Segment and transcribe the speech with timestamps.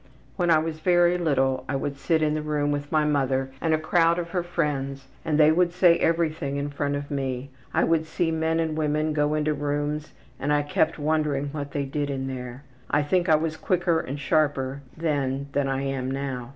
[0.35, 3.71] When I was very little I would sit in a room with my mother and
[3.71, 7.51] a crowd of her friends and they would say everything in front of me.
[7.71, 11.85] I would see men and women go into rooms and I kept wondering what they
[11.85, 12.63] did in there.
[12.89, 16.49] I think I was quicker and sharper then than I am now.